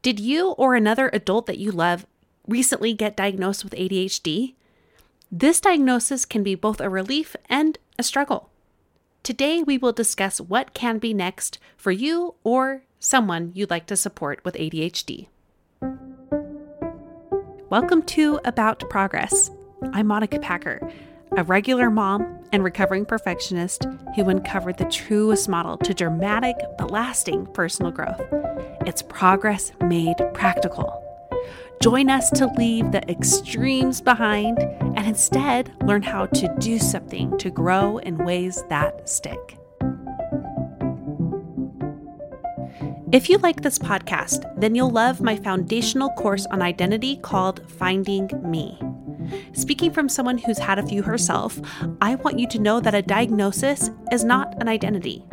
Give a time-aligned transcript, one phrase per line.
[0.00, 2.06] Did you or another adult that you love
[2.46, 4.54] recently get diagnosed with ADHD?
[5.30, 8.48] This diagnosis can be both a relief and a struggle.
[9.24, 13.96] Today, we will discuss what can be next for you or someone you'd like to
[13.96, 15.26] support with ADHD.
[17.68, 19.50] Welcome to About Progress.
[19.92, 20.92] I'm Monica Packer,
[21.38, 27.46] a regular mom and recovering perfectionist who uncovered the truest model to dramatic but lasting
[27.46, 28.20] personal growth.
[28.84, 31.00] It's progress made practical.
[31.80, 37.50] Join us to leave the extremes behind and instead learn how to do something to
[37.50, 39.56] grow in ways that stick.
[43.12, 48.28] If you like this podcast, then you'll love my foundational course on identity called Finding
[48.42, 48.76] Me.
[49.52, 51.60] Speaking from someone who's had a few herself,
[52.00, 55.24] I want you to know that a diagnosis is not an identity.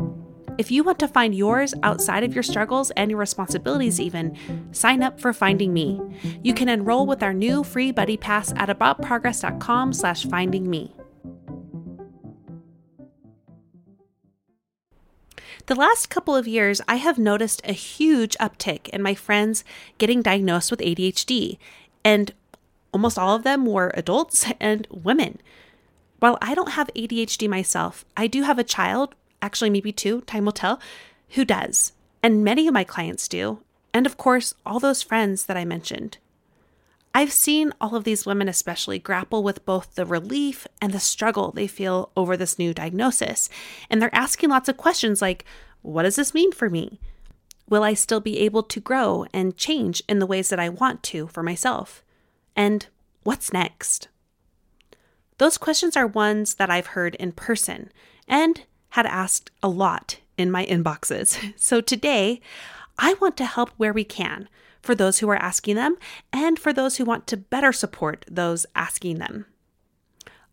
[0.58, 4.38] If you want to find yours outside of your struggles and your responsibilities, even,
[4.72, 6.00] sign up for Finding Me.
[6.44, 10.96] You can enroll with our new free buddy pass at aboutprogress.com slash finding me.
[15.68, 19.64] The last couple of years, I have noticed a huge uptick in my friends
[19.98, 21.58] getting diagnosed with ADHD,
[22.04, 22.32] and
[22.96, 25.42] almost all of them were adults and women.
[26.20, 30.46] While I don't have ADHD myself, I do have a child actually, maybe two, time
[30.46, 30.80] will tell,
[31.32, 31.92] who does.
[32.24, 33.60] And many of my clients do.
[33.94, 36.20] And of course, all those friends that I mentioned.
[37.14, 41.52] I've seen all of these women, especially, grapple with both the relief and the struggle
[41.52, 43.50] they feel over this new diagnosis.
[43.90, 45.44] And they're asking lots of questions like,
[45.82, 46.98] What does this mean for me?
[47.68, 51.04] Will I still be able to grow and change in the ways that I want
[51.04, 52.05] to for myself?
[52.56, 52.88] And
[53.24, 54.08] what's next?
[55.38, 57.92] Those questions are ones that I've heard in person
[58.28, 61.54] and had asked a lot in my inboxes.
[61.58, 62.42] So today,
[62.98, 64.48] I want to help where we can
[64.82, 65.98] for those who are asking them
[66.32, 69.46] and for those who want to better support those asking them.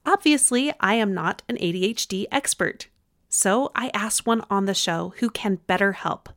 [0.05, 2.89] Obviously, I am not an ADHD expert,
[3.29, 6.29] so I asked one on the show who can better help.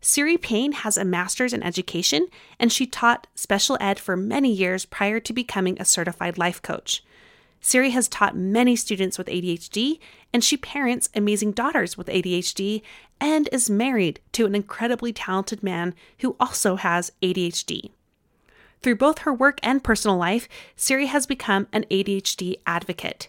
[0.00, 4.86] Siri Payne has a master's in education and she taught special ed for many years
[4.86, 7.04] prior to becoming a certified life coach.
[7.60, 9.98] Siri has taught many students with ADHD,
[10.32, 12.80] and she parents amazing daughters with ADHD
[13.20, 17.90] and is married to an incredibly talented man who also has ADHD.
[18.82, 23.28] Through both her work and personal life, Siri has become an ADHD advocate.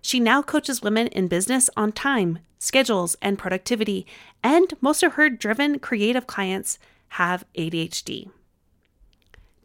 [0.00, 4.06] She now coaches women in business on time, schedules, and productivity,
[4.42, 6.78] and most of her driven creative clients
[7.08, 8.30] have ADHD.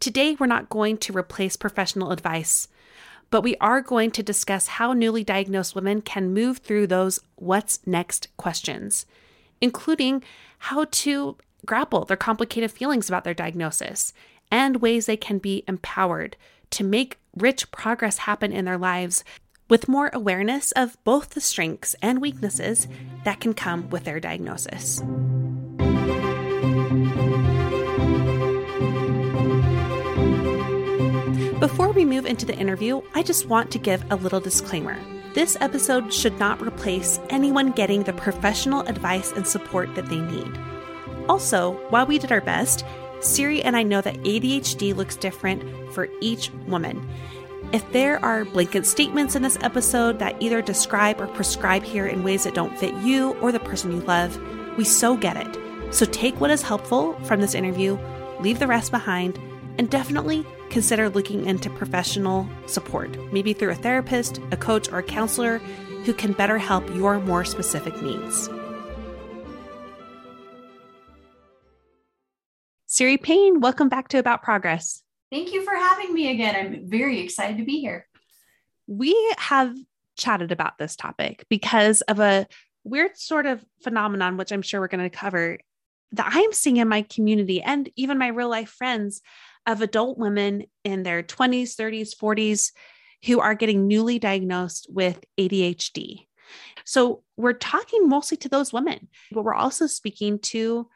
[0.00, 2.66] Today, we're not going to replace professional advice,
[3.30, 7.78] but we are going to discuss how newly diagnosed women can move through those what's
[7.86, 9.06] next questions,
[9.60, 10.24] including
[10.58, 14.12] how to grapple their complicated feelings about their diagnosis
[14.50, 16.36] and ways they can be empowered
[16.70, 19.22] to make rich progress happen in their lives
[19.68, 22.88] with more awareness of both the strengths and weaknesses
[23.24, 25.02] that can come with their diagnosis.
[31.60, 34.96] Before we move into the interview, I just want to give a little disclaimer.
[35.34, 40.50] This episode should not replace anyone getting the professional advice and support that they need.
[41.28, 42.84] Also, while we did our best,
[43.20, 47.06] Siri and I know that ADHD looks different for each woman.
[47.70, 52.24] If there are blanket statements in this episode that either describe or prescribe here in
[52.24, 54.40] ways that don't fit you or the person you love,
[54.78, 55.94] we so get it.
[55.94, 57.98] So take what is helpful from this interview,
[58.40, 59.38] leave the rest behind,
[59.76, 65.02] and definitely consider looking into professional support, maybe through a therapist, a coach, or a
[65.02, 65.58] counselor
[66.06, 68.48] who can better help your more specific needs.
[72.86, 75.02] Siri Payne, welcome back to About Progress.
[75.30, 76.56] Thank you for having me again.
[76.56, 78.06] I'm very excited to be here.
[78.86, 79.76] We have
[80.16, 82.46] chatted about this topic because of a
[82.84, 85.58] weird sort of phenomenon, which I'm sure we're going to cover,
[86.12, 89.20] that I'm seeing in my community and even my real life friends
[89.66, 92.72] of adult women in their 20s, 30s, 40s
[93.26, 96.26] who are getting newly diagnosed with ADHD.
[96.84, 100.88] So we're talking mostly to those women, but we're also speaking to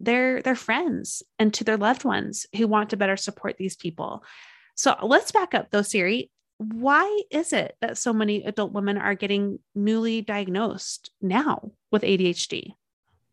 [0.00, 4.22] their their friends and to their loved ones who want to better support these people.
[4.74, 6.30] So let's back up though, Siri.
[6.58, 12.74] Why is it that so many adult women are getting newly diagnosed now with ADHD?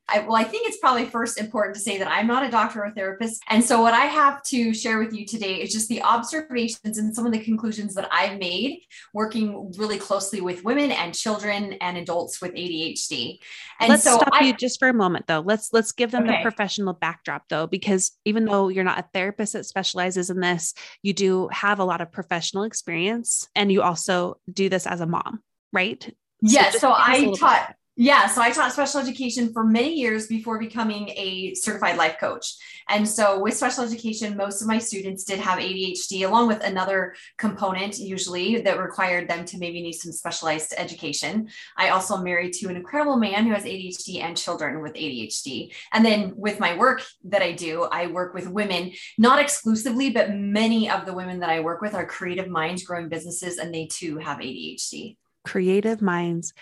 [0.08, 2.82] I, well, I think it's probably first important to say that I'm not a doctor
[2.82, 3.42] or a therapist.
[3.50, 7.16] And so, what I have to share with you today is just the observations and
[7.16, 8.82] some of the conclusions that I've made
[9.14, 13.40] working really closely with women and children and adults with ADHD.
[13.80, 15.40] And let's so stop I, you just for a moment, though.
[15.40, 16.38] Let's let's give them Okay.
[16.38, 20.74] the professional backdrop, though, because even though you're not a therapist that specializes in this,
[21.02, 25.08] you do have a lot of professional experience, and you also do this as a
[25.08, 25.42] mom,
[25.74, 26.16] right?
[26.42, 26.80] Yes.
[26.80, 28.28] So, a I taught, yeah.
[28.28, 32.56] So I taught special education for many years before becoming a certified life coach.
[32.90, 37.16] And so with special education, most of my students did have ADHD, along with another
[37.38, 41.48] component usually that required them to maybe need some specialized education.
[41.78, 45.74] I also married to an incredible man who has ADHD and children with ADHD.
[45.94, 50.34] And then with my work that I do, I work with women, not exclusively, but
[50.34, 53.88] many of the women that I work with are creative minds growing businesses, and they
[53.88, 55.16] too have ADHD.
[55.46, 56.54] creative minds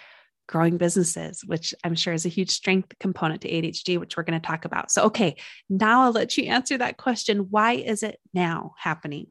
[0.47, 4.39] growing businesses, which I'm sure is a huge strength component to ADHD, which we're going
[4.39, 4.91] to talk about.
[4.91, 5.35] So, okay,
[5.69, 7.47] now I'll let you answer that question.
[7.49, 9.27] Why is it now happening?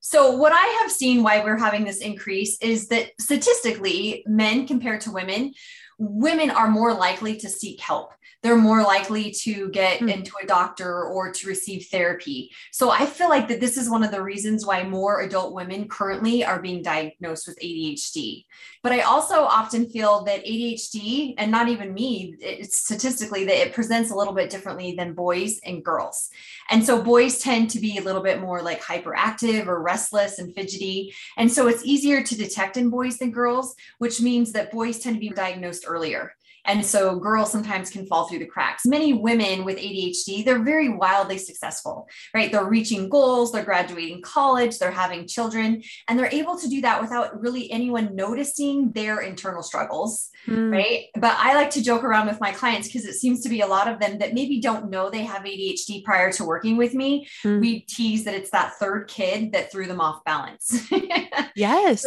[0.00, 5.02] So, what I have seen why we're having this increase is that statistically, men compared
[5.02, 5.52] to women,
[6.00, 8.12] women are more likely to seek help.
[8.42, 10.08] They're more likely to get Hmm.
[10.08, 12.50] into a doctor or to receive therapy.
[12.72, 15.88] So, I feel like that this is one of the reasons why more adult women
[15.88, 18.46] currently are being diagnosed with ADHD.
[18.82, 23.74] But I also often feel that ADHD, and not even me, it's statistically that it
[23.74, 26.30] presents a little bit differently than boys and girls.
[26.70, 30.54] And so boys tend to be a little bit more like hyperactive or restless and
[30.54, 31.14] fidgety.
[31.36, 35.16] And so it's easier to detect in boys than girls, which means that boys tend
[35.16, 36.32] to be diagnosed earlier.
[36.66, 38.84] And so girls sometimes can fall through the cracks.
[38.84, 42.52] Many women with ADHD, they're very wildly successful, right?
[42.52, 47.00] They're reaching goals, they're graduating college, they're having children, and they're able to do that
[47.00, 50.70] without really anyone noticing their internal struggles Hmm.
[50.70, 51.06] right?
[51.14, 53.66] But I like to joke around with my clients because it seems to be a
[53.66, 57.28] lot of them that maybe don't know they have ADHD prior to working with me.
[57.42, 57.60] Hmm.
[57.60, 60.88] We tease that it's that third kid that threw them off balance.
[61.56, 62.04] Yes.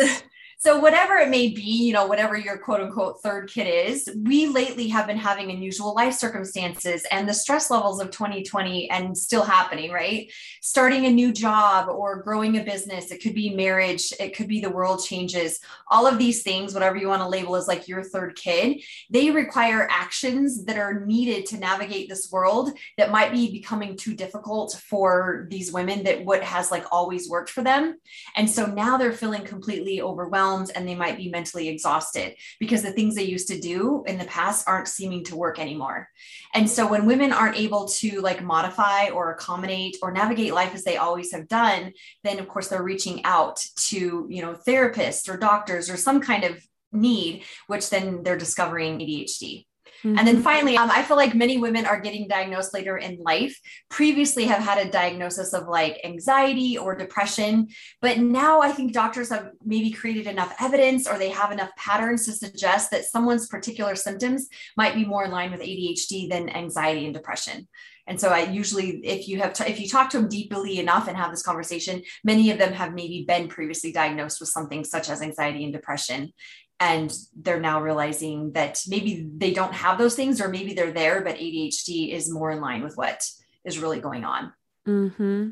[0.64, 4.48] So, whatever it may be, you know, whatever your quote unquote third kid is, we
[4.48, 9.44] lately have been having unusual life circumstances and the stress levels of 2020 and still
[9.44, 10.32] happening, right?
[10.62, 14.62] Starting a new job or growing a business, it could be marriage, it could be
[14.62, 15.60] the world changes.
[15.90, 19.32] All of these things, whatever you want to label as like your third kid, they
[19.32, 24.82] require actions that are needed to navigate this world that might be becoming too difficult
[24.88, 27.98] for these women that what has like always worked for them.
[28.38, 32.82] And so now they're feeling completely overwhelmed overwhelmed and they might be mentally exhausted because
[32.82, 36.10] the things they used to do in the past aren't seeming to work anymore.
[36.54, 40.84] And so when women aren't able to like modify or accommodate or navigate life as
[40.84, 41.94] they always have done,
[42.24, 46.44] then of course they're reaching out to, you know, therapists or doctors or some kind
[46.44, 49.66] of need, which then they're discovering ADHD.
[50.06, 50.18] Mm-hmm.
[50.18, 50.44] And then mm-hmm.
[50.44, 53.58] finally, um, I feel like many women are getting diagnosed later in life,
[53.90, 57.70] previously have had a diagnosis of like anxiety or depression.
[58.02, 62.26] But now I think doctors have maybe created enough evidence or they have enough patterns
[62.26, 67.06] to suggest that someone's particular symptoms might be more in line with ADHD than anxiety
[67.06, 67.68] and depression.
[68.06, 71.08] And so I usually, if you have, t- if you talk to them deeply enough
[71.08, 75.10] and have this conversation, many of them have maybe been previously diagnosed with something such
[75.10, 76.34] as anxiety and depression
[76.80, 81.22] and they're now realizing that maybe they don't have those things or maybe they're there
[81.22, 83.24] but adhd is more in line with what
[83.64, 84.54] is really going on.
[84.88, 85.52] Mm-hmm.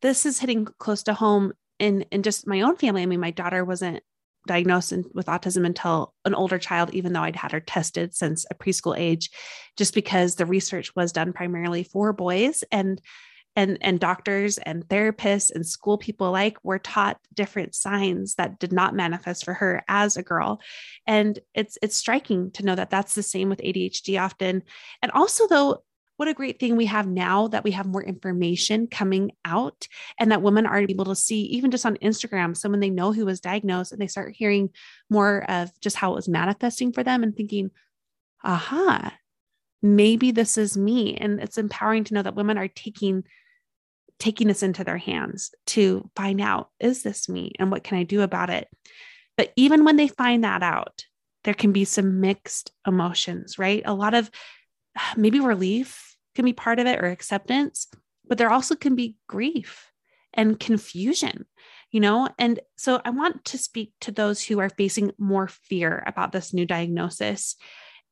[0.00, 3.02] this is hitting close to home in in just my own family.
[3.02, 4.02] I mean my daughter wasn't
[4.46, 8.54] diagnosed with autism until an older child even though i'd had her tested since a
[8.54, 9.28] preschool age
[9.76, 12.64] just because the research was done primarily for boys.
[12.70, 13.00] And
[13.56, 18.72] and and doctors and therapists and school people alike were taught different signs that did
[18.72, 20.60] not manifest for her as a girl.
[21.06, 24.62] And it's it's striking to know that that's the same with ADHD often.
[25.02, 25.82] And also though
[26.16, 29.88] what a great thing we have now that we have more information coming out
[30.18, 33.24] and that women are able to see even just on Instagram someone they know who
[33.24, 34.68] was diagnosed and they start hearing
[35.08, 37.70] more of just how it was manifesting for them and thinking
[38.44, 39.14] aha
[39.82, 41.16] maybe this is me.
[41.16, 43.24] And it's empowering to know that women are taking
[44.20, 48.04] taking this into their hands to find out is this me and what can I
[48.04, 48.68] do about it?
[49.36, 51.04] But even when they find that out,
[51.44, 53.82] there can be some mixed emotions, right?
[53.86, 54.30] A lot of
[55.16, 57.88] maybe relief can be part of it or acceptance,
[58.26, 59.90] but there also can be grief
[60.34, 61.46] and confusion,
[61.90, 62.28] you know?
[62.38, 66.54] And so I want to speak to those who are facing more fear about this
[66.54, 67.56] new diagnosis.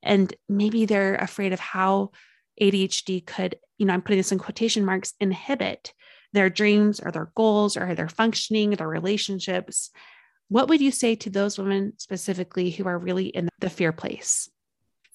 [0.02, 2.10] And maybe they're afraid of how
[2.60, 5.92] ADHD could, you know, I'm putting this in quotation marks, inhibit
[6.32, 9.90] their dreams or their goals or their functioning, their relationships.
[10.48, 14.48] What would you say to those women specifically who are really in the fear place?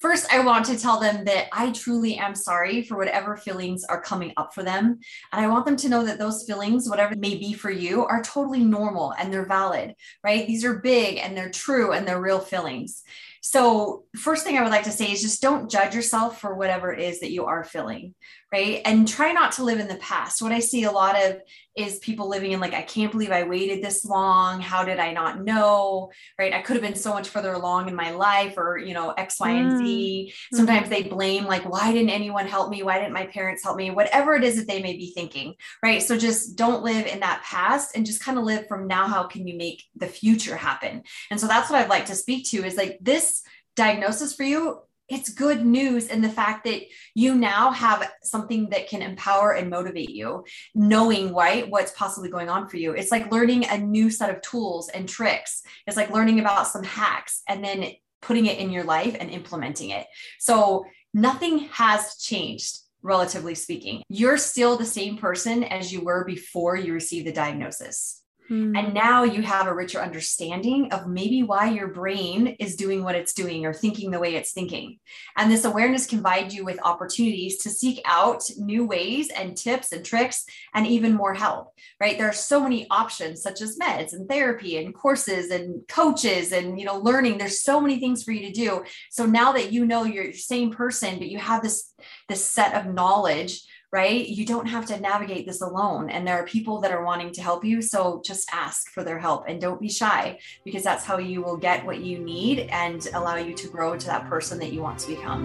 [0.04, 4.02] First, I want to tell them that I truly am sorry for whatever feelings are
[4.02, 4.98] coming up for them.
[5.32, 8.22] And I want them to know that those feelings, whatever may be for you, are
[8.22, 10.46] totally normal and they're valid, right?
[10.46, 13.02] These are big and they're true and they're real feelings.
[13.46, 16.90] So, first thing I would like to say is just don't judge yourself for whatever
[16.94, 18.14] it is that you are feeling,
[18.50, 18.80] right?
[18.86, 20.40] And try not to live in the past.
[20.40, 21.42] What I see a lot of
[21.76, 24.60] is people living in like, I can't believe I waited this long.
[24.60, 26.10] How did I not know?
[26.38, 26.54] Right.
[26.54, 29.38] I could have been so much further along in my life or, you know, X,
[29.40, 30.32] Y, and Z.
[30.32, 30.56] Mm.
[30.56, 32.82] Sometimes they blame, like, why didn't anyone help me?
[32.82, 33.90] Why didn't my parents help me?
[33.90, 35.54] Whatever it is that they may be thinking.
[35.82, 36.02] Right.
[36.02, 39.06] So just don't live in that past and just kind of live from now.
[39.08, 41.02] How can you make the future happen?
[41.30, 43.33] And so that's what I'd like to speak to is like this
[43.76, 46.82] diagnosis for you it's good news in the fact that
[47.14, 52.48] you now have something that can empower and motivate you knowing right what's possibly going
[52.48, 52.92] on for you.
[52.92, 55.62] It's like learning a new set of tools and tricks.
[55.86, 59.90] It's like learning about some hacks and then putting it in your life and implementing
[59.90, 60.06] it.
[60.38, 64.02] So nothing has changed relatively speaking.
[64.08, 68.76] You're still the same person as you were before you received the diagnosis Hmm.
[68.76, 73.14] And now you have a richer understanding of maybe why your brain is doing what
[73.14, 74.98] it's doing or thinking the way it's thinking.
[75.36, 79.92] And this awareness can provide you with opportunities to seek out new ways and tips
[79.92, 82.18] and tricks and even more help, right?
[82.18, 86.78] There are so many options such as meds and therapy and courses and coaches and,
[86.78, 87.38] you know, learning.
[87.38, 88.84] There's so many things for you to do.
[89.10, 91.92] So now that you know you're the same person, but you have this,
[92.28, 93.62] this set of knowledge
[93.94, 94.28] right?
[94.28, 96.10] You don't have to navigate this alone.
[96.10, 97.80] And there are people that are wanting to help you.
[97.80, 101.56] So just ask for their help and don't be shy because that's how you will
[101.56, 104.98] get what you need and allow you to grow to that person that you want
[104.98, 105.44] to become.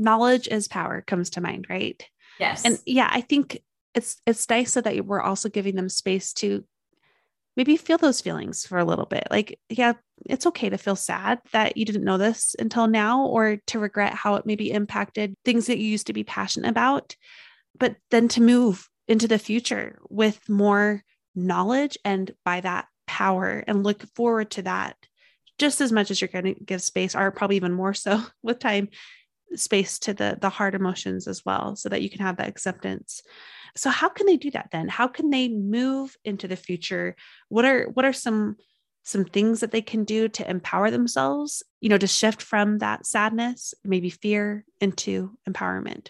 [0.00, 2.04] knowledge is power comes to mind right
[2.38, 3.60] yes and yeah i think
[3.94, 6.64] it's it's nice so that we're also giving them space to
[7.58, 9.26] maybe feel those feelings for a little bit.
[9.32, 13.56] Like, yeah, it's okay to feel sad that you didn't know this until now or
[13.66, 17.16] to regret how it maybe impacted things that you used to be passionate about.
[17.76, 21.02] But then to move into the future with more
[21.34, 24.96] knowledge and by that power and look forward to that
[25.58, 28.60] just as much as you're going to give space or probably even more so with
[28.60, 28.88] time
[29.54, 33.22] space to the the hard emotions as well so that you can have that acceptance.
[33.76, 34.88] So how can they do that then?
[34.88, 37.16] How can they move into the future?
[37.48, 38.56] What are what are some
[39.04, 43.06] some things that they can do to empower themselves, you know, to shift from that
[43.06, 46.08] sadness, maybe fear into empowerment?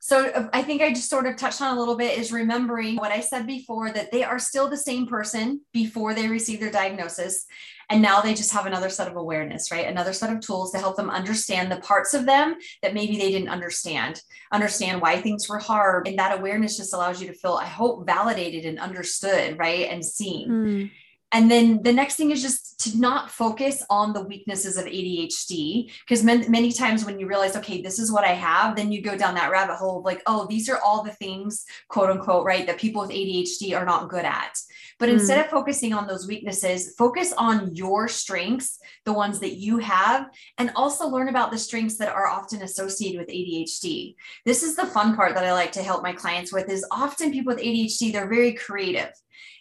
[0.00, 2.96] So uh, I think I just sort of touched on a little bit is remembering
[2.96, 6.70] what I said before that they are still the same person before they receive their
[6.70, 7.46] diagnosis.
[7.90, 9.86] And now they just have another set of awareness, right?
[9.86, 13.30] Another set of tools to help them understand the parts of them that maybe they
[13.30, 16.08] didn't understand, understand why things were hard.
[16.08, 19.88] And that awareness just allows you to feel, I hope, validated and understood, right?
[19.90, 20.48] And seen.
[20.48, 20.90] Mm.
[21.32, 25.92] And then the next thing is just to not focus on the weaknesses of ADHD.
[26.00, 29.16] Because many, times when you realize, okay, this is what I have, then you go
[29.16, 32.66] down that rabbit hole of like, oh, these are all the things, quote unquote, right,
[32.66, 34.56] that people with ADHD are not good at.
[34.98, 35.14] But mm.
[35.14, 40.28] instead of focusing on those weaknesses, focus on your strengths, the ones that you have,
[40.56, 44.14] and also learn about the strengths that are often associated with ADHD.
[44.46, 47.32] This is the fun part that I like to help my clients with is often
[47.32, 49.10] people with ADHD, they're very creative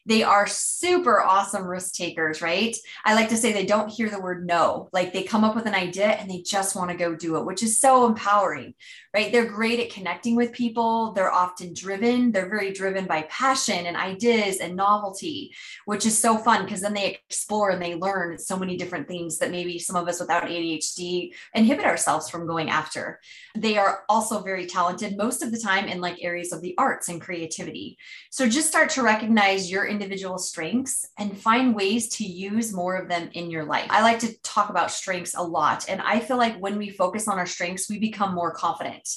[0.06, 2.76] they are super awesome risk takers, right?
[3.06, 4.90] I like to say they don't hear the word no.
[4.94, 7.46] Like they come up with an idea and they just want to go do it,
[7.46, 8.74] which is so empowering,
[9.14, 9.32] right?
[9.32, 11.12] They're great at connecting with people.
[11.14, 12.32] They're often driven.
[12.32, 15.54] They're very driven by passion and ideas and novelty,
[15.86, 19.38] which is so fun because then they explore and they learn so many different things
[19.40, 23.20] that maybe some of us without ADHD inhibit ourselves from going after.
[23.56, 27.10] They are also very talented most of the time in like areas of the arts
[27.10, 27.98] and creativity.
[28.30, 33.10] So just start to recognize your individual strengths and find ways to use more of
[33.10, 33.88] them in your life.
[33.90, 35.86] I like to talk about strengths a lot.
[35.90, 39.10] And I feel like when we focus on our strengths, we become more confident.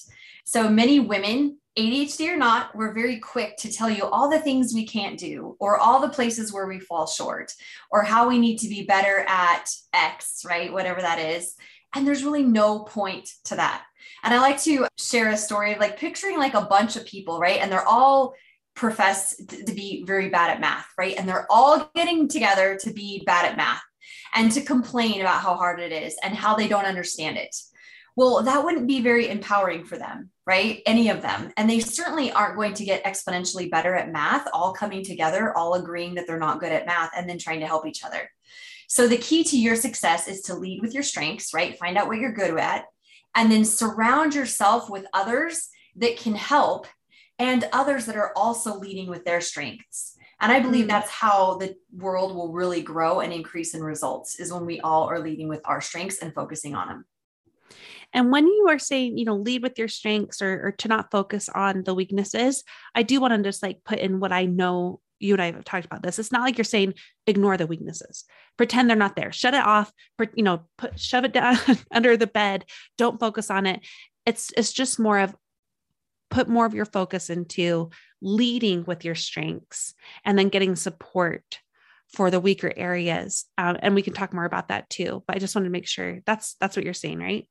[0.44, 4.74] So many women, ADHD or not, we're very quick to tell you all the things
[4.74, 7.52] we can't do, or all the places where we fall short,
[7.90, 10.72] or how we need to be better at X, right?
[10.72, 11.54] Whatever that is.
[11.94, 13.84] And there's really no point to that.
[14.24, 17.38] And I like to share a story of like picturing like a bunch of people,
[17.38, 17.60] right?
[17.60, 18.34] And they're all
[18.74, 21.16] profess to be very bad at math, right?
[21.18, 23.82] And they're all getting together to be bad at math
[24.34, 27.54] and to complain about how hard it is and how they don't understand it.
[28.14, 30.82] Well, that wouldn't be very empowering for them, right?
[30.84, 31.50] Any of them.
[31.56, 35.74] And they certainly aren't going to get exponentially better at math, all coming together, all
[35.74, 38.30] agreeing that they're not good at math, and then trying to help each other.
[38.86, 41.78] So, the key to your success is to lead with your strengths, right?
[41.78, 42.84] Find out what you're good at,
[43.34, 46.86] and then surround yourself with others that can help
[47.38, 50.16] and others that are also leading with their strengths.
[50.40, 50.88] And I believe mm.
[50.88, 55.04] that's how the world will really grow and increase in results is when we all
[55.04, 57.04] are leading with our strengths and focusing on them.
[58.12, 61.10] And when you are saying, you know, lead with your strengths or, or to not
[61.10, 62.62] focus on the weaknesses,
[62.94, 65.64] I do want to just like put in what I know you and I have
[65.64, 66.18] talked about this.
[66.18, 66.94] It's not like you're saying
[67.26, 68.24] ignore the weaknesses,
[68.56, 69.92] pretend they're not there, shut it off,
[70.34, 71.56] you know, put shove it down
[71.92, 72.64] under the bed,
[72.98, 73.80] don't focus on it.
[74.26, 75.34] It's it's just more of
[76.32, 77.90] put more of your focus into
[78.20, 81.60] leading with your strengths and then getting support
[82.12, 83.44] for the weaker areas.
[83.58, 85.86] Um, and we can talk more about that too but i just wanted to make
[85.86, 87.46] sure that's that's what you're saying right?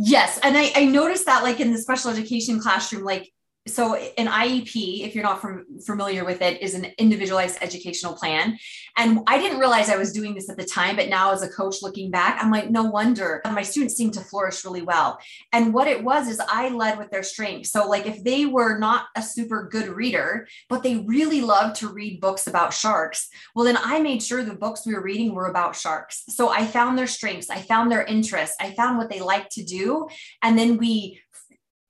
[0.00, 0.38] Yes.
[0.44, 3.32] And I, I noticed that like in the special education classroom like
[3.68, 8.58] so an IEP, if you're not from, familiar with it, is an individualized educational plan.
[8.96, 11.48] And I didn't realize I was doing this at the time, but now as a
[11.48, 15.18] coach looking back, I'm like, no wonder my students seem to flourish really well.
[15.52, 17.72] And what it was is I led with their strengths.
[17.72, 21.88] So like if they were not a super good reader, but they really loved to
[21.88, 25.46] read books about sharks, well then I made sure the books we were reading were
[25.46, 26.24] about sharks.
[26.28, 29.64] So I found their strengths, I found their interests, I found what they like to
[29.64, 30.08] do,
[30.42, 31.20] and then we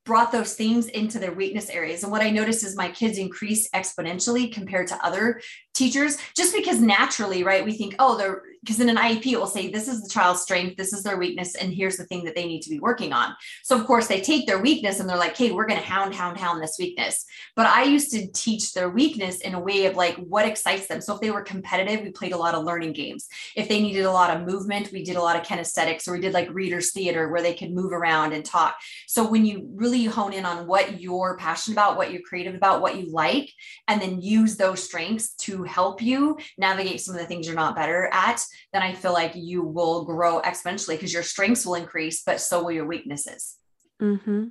[0.09, 2.03] brought those things into their weakness areas.
[2.03, 5.43] And what I noticed is my kids increased exponentially compared to other
[5.79, 9.47] teachers, just because naturally, right, we think, oh, they're because in an IEP, it will
[9.47, 12.35] say, this is the child's strength, this is their weakness, and here's the thing that
[12.35, 13.35] they need to be working on.
[13.63, 16.15] So, of course, they take their weakness and they're like, hey, we're going to hound,
[16.15, 17.25] hound, hound this weakness.
[17.57, 21.01] But I used to teach their weakness in a way of like what excites them.
[21.01, 23.29] So, if they were competitive, we played a lot of learning games.
[23.57, 26.21] If they needed a lot of movement, we did a lot of kinesthetics, or we
[26.21, 28.77] did like readers' theater where they could move around and talk.
[29.07, 32.83] So, when you really hone in on what you're passionate about, what you're creative about,
[32.83, 33.51] what you like,
[33.87, 37.77] and then use those strengths to help you navigate some of the things you're not
[37.77, 42.23] better at, then I feel like you will grow exponentially because your strengths will increase,
[42.25, 43.57] but so will your weaknesses.
[44.01, 44.47] Mm-hmm.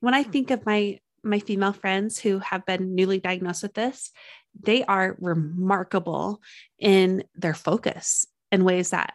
[0.00, 4.10] When I think of my my female friends who have been newly diagnosed with this,
[4.58, 6.40] they are remarkable
[6.78, 9.14] in their focus in ways that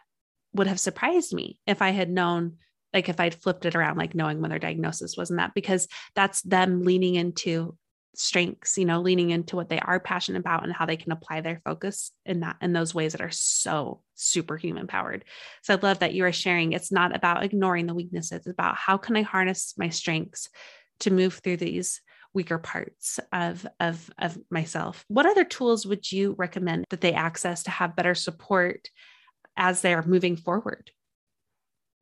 [0.54, 2.58] would have surprised me if I had known,
[2.94, 6.42] like if I'd flipped it around, like knowing when their diagnosis wasn't that, because that's
[6.42, 7.76] them leaning into
[8.16, 11.42] strengths, you know, leaning into what they are passionate about and how they can apply
[11.42, 15.24] their focus in that in those ways that are so superhuman powered.
[15.62, 16.72] So I love that you are sharing.
[16.72, 20.48] It's not about ignoring the weaknesses, it's about how can I harness my strengths
[21.00, 22.00] to move through these
[22.32, 25.04] weaker parts of, of, of myself.
[25.08, 28.88] What other tools would you recommend that they access to have better support
[29.56, 30.90] as they're moving forward?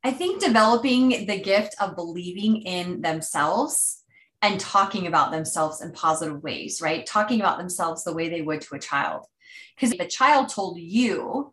[0.02, 4.03] I think developing the gift of believing in themselves
[4.44, 7.06] and talking about themselves in positive ways, right?
[7.06, 9.24] Talking about themselves the way they would to a child.
[9.74, 11.52] Because if a child told you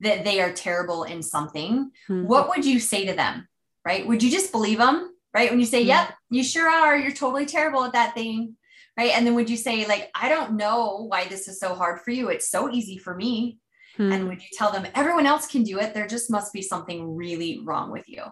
[0.00, 2.26] that they are terrible in something, mm-hmm.
[2.26, 3.48] what would you say to them,
[3.84, 4.06] right?
[4.06, 5.50] Would you just believe them, right?
[5.50, 5.88] When you say, mm-hmm.
[5.88, 8.56] yep, you sure are, you're totally terrible at that thing,
[8.96, 9.10] right?
[9.10, 12.12] And then would you say, like, I don't know why this is so hard for
[12.12, 12.28] you.
[12.28, 13.58] It's so easy for me.
[13.98, 14.12] Mm-hmm.
[14.12, 15.92] And would you tell them everyone else can do it?
[15.92, 18.22] There just must be something really wrong with you.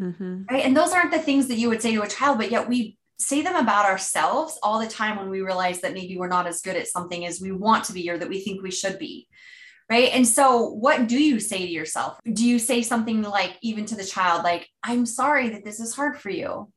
[0.00, 0.44] Mm-hmm.
[0.50, 0.64] Right.
[0.64, 2.96] And those aren't the things that you would say to a child, but yet we
[3.20, 6.62] say them about ourselves all the time when we realize that maybe we're not as
[6.62, 9.28] good at something as we want to be or that we think we should be.
[9.90, 10.10] Right.
[10.12, 12.18] And so, what do you say to yourself?
[12.32, 15.96] Do you say something like, even to the child, like, I'm sorry that this is
[15.96, 16.72] hard for you?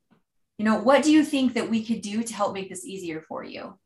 [0.58, 3.22] You know, what do you think that we could do to help make this easier
[3.22, 3.78] for you?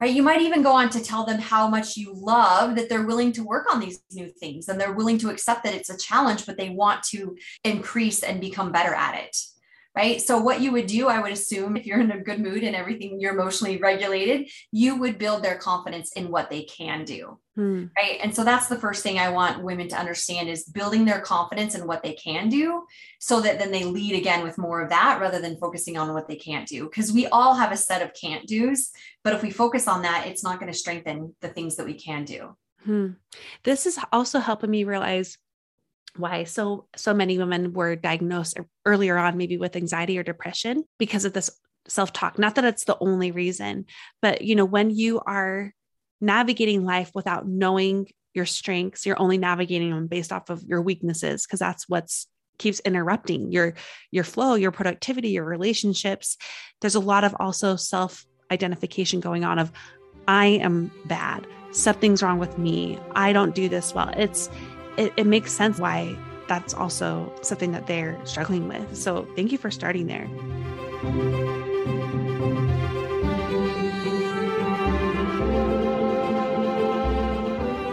[0.00, 0.14] Right.
[0.14, 3.32] You might even go on to tell them how much you love that they're willing
[3.32, 6.44] to work on these new things and they're willing to accept that it's a challenge,
[6.44, 9.36] but they want to increase and become better at it
[9.94, 10.22] right?
[10.22, 12.74] So, what you would do, I would assume, if you're in a good mood and
[12.74, 17.86] everything, you're emotionally regulated, you would build their confidence in what they can do, hmm.
[17.96, 18.18] right?
[18.22, 21.74] And so, that's the first thing I want women to understand is building their confidence
[21.74, 22.84] in what they can do
[23.18, 26.28] so that then they lead again with more of that rather than focusing on what
[26.28, 26.84] they can't do.
[26.84, 28.90] Because we all have a set of can't do's,
[29.22, 31.94] but if we focus on that, it's not going to strengthen the things that we
[31.94, 32.56] can do.
[32.84, 33.08] Hmm.
[33.62, 35.38] This is also helping me realize
[36.16, 41.24] why so so many women were diagnosed earlier on maybe with anxiety or depression because
[41.24, 41.50] of this
[41.88, 42.38] self-talk.
[42.38, 43.86] Not that it's the only reason
[44.20, 45.72] but you know when you are
[46.20, 51.46] navigating life without knowing your strengths you're only navigating them based off of your weaknesses
[51.46, 53.74] because that's what's keeps interrupting your
[54.10, 56.36] your flow your productivity your relationships.
[56.80, 59.72] There's a lot of also self identification going on of
[60.28, 61.46] i am bad.
[61.72, 62.98] Something's wrong with me.
[63.14, 64.12] I don't do this well.
[64.16, 64.50] It's
[64.96, 66.16] it, it makes sense why
[66.48, 68.96] that's also something that they're struggling with.
[68.96, 70.26] So thank you for starting there.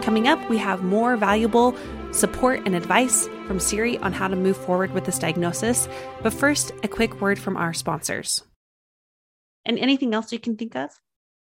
[0.02, 1.74] Coming up, we have more valuable
[2.12, 5.88] support and advice from Siri on how to move forward with this diagnosis.
[6.22, 8.42] But first, a quick word from our sponsors.
[9.64, 10.90] And anything else you can think of?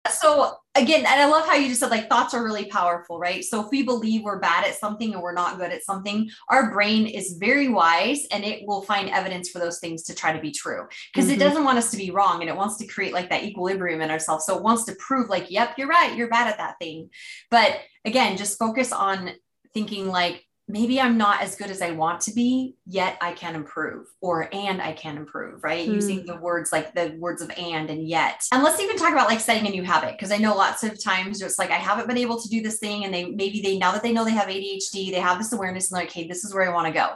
[0.09, 3.43] So again, and I love how you just said like thoughts are really powerful, right?
[3.43, 6.71] So if we believe we're bad at something and we're not good at something, our
[6.71, 10.41] brain is very wise and it will find evidence for those things to try to
[10.41, 11.35] be true because mm-hmm.
[11.35, 14.01] it doesn't want us to be wrong and it wants to create like that equilibrium
[14.01, 14.45] in ourselves.
[14.45, 17.09] So it wants to prove like, yep, you're right, you're bad at that thing.
[17.49, 19.31] But again, just focus on
[19.73, 23.55] thinking like maybe I'm not as good as I want to be, yet I can
[23.55, 25.87] improve, or and I can improve, right?
[25.87, 25.93] Mm.
[25.93, 28.41] Using the words like the words of and and yet.
[28.51, 31.01] And let's even talk about like setting a new habit, because I know lots of
[31.01, 33.77] times it's like I haven't been able to do this thing, and they maybe they
[33.77, 36.27] now that they know they have ADHD, they have this awareness and they're like, hey,
[36.27, 37.13] this is where I want to go.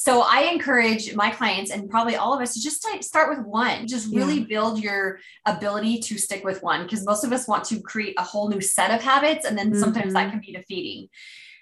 [0.00, 3.86] So I encourage my clients and probably all of us to just start with one.
[3.86, 4.46] Just really yeah.
[4.48, 8.22] build your ability to stick with one because most of us want to create a
[8.22, 9.78] whole new set of habits and then mm-hmm.
[9.78, 10.30] sometimes that mm-hmm.
[10.30, 11.08] can be defeating.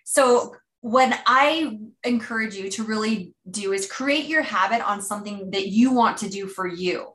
[0.05, 5.69] So what I encourage you to really do is create your habit on something that
[5.69, 7.09] you want to do for you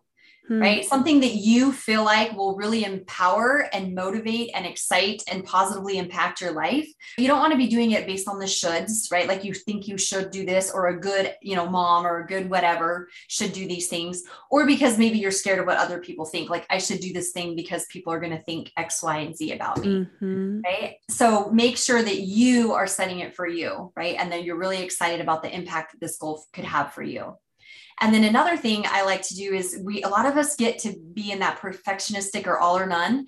[0.48, 0.62] hmm.
[0.62, 0.86] right?
[0.86, 6.42] Something that you feel like will really empower and motivate and excite and positively impact
[6.42, 6.88] your life.
[7.18, 9.28] You don't want to be doing it based on the shoulds, right?
[9.28, 12.28] Like you think you should do this, or a good, you know, mom or a
[12.28, 16.26] good whatever should do these things, or because maybe you're scared of what other people
[16.26, 16.50] think.
[16.50, 19.36] Like I should do this thing because people are going to think X, Y, and
[19.36, 20.62] Z about me, mm-hmm.
[20.62, 20.96] right?
[21.10, 24.16] So make sure that you are setting it for you, right?
[24.18, 27.38] And then you're really excited about the impact that this goal could have for you.
[28.02, 30.80] And then another thing I like to do is we a lot of us get
[30.80, 33.28] to be in that perfectionistic or all or none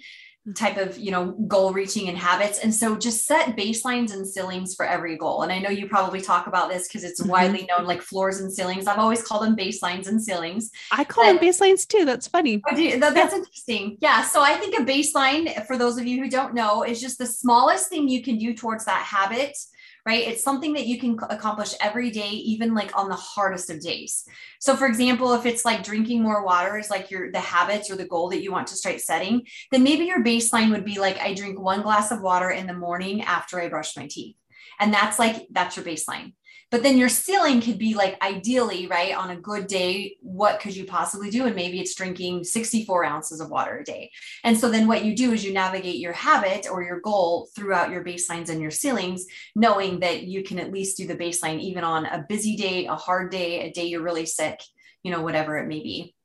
[0.54, 2.60] type of you know goal reaching and habits.
[2.60, 5.42] And so just set baselines and ceilings for every goal.
[5.42, 7.32] And i know you probably talk about this because it's mm-hmm.
[7.32, 8.86] widely known like floors and ceilings.
[8.86, 10.70] I've always called them baselines and ceilings.
[10.92, 12.06] I call but, them baselines too.
[12.06, 12.58] That's funny.
[12.58, 13.98] That, that's interesting.
[14.02, 14.24] Yeah.
[14.24, 17.26] So i think a baseline for those of you who don't know is just the
[17.26, 19.58] smallest thing you can do towards that habit
[20.06, 20.28] right?
[20.28, 24.24] It's something that you can accomplish every day, even like on the hardest of days.
[24.60, 27.96] So, for example, if it's like drinking more water is like your the habits or
[27.96, 31.20] the goal that you want to start setting, then maybe your baseline would be like
[31.20, 34.36] I drink one glass of water in the morning after I brush my teeth
[34.80, 36.34] And that's like, that's your baseline.
[36.72, 39.16] But then your ceiling could be like ideally, right?
[39.16, 41.46] On a good day, what could you possibly do?
[41.46, 44.12] And maybe it's drinking 64 ounces of water a day.
[44.44, 47.92] And so then what you do is you navigate your habit or your goal throughout
[47.92, 49.26] your baselines and your ceilings,
[49.56, 52.96] knowing that you can at least do the baseline even on a busy day, a
[52.96, 54.60] hard day, a day you're really sick,
[55.04, 56.16] you know, whatever it may be.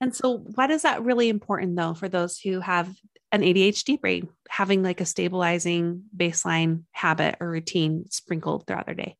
[0.00, 2.94] And so, why is that really important though for those who have
[3.32, 9.16] an ADHD brain, having like a stabilizing baseline habit or routine sprinkled throughout their day?